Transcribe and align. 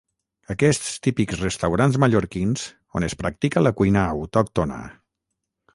aquests 0.53 0.87
típics 1.07 1.41
restaurants 1.43 1.99
mallorquins 2.05 2.65
on 3.01 3.07
es 3.09 3.17
practica 3.23 3.65
la 3.67 3.75
cuina 3.83 4.07
autòctona 4.17 4.83